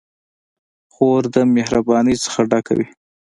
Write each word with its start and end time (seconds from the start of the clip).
خور 0.93 1.21
د 1.35 1.37
مهربانۍ 1.55 2.15
نه 2.23 2.41
ډکه 2.49 2.73
وي. 2.77 2.87